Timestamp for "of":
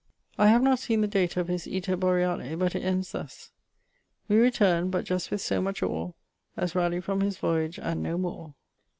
1.37-1.47